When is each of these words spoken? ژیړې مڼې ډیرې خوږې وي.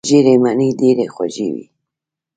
ژیړې 0.09 0.35
مڼې 0.43 0.69
ډیرې 0.79 1.05
خوږې 1.13 1.47
وي. 1.53 1.65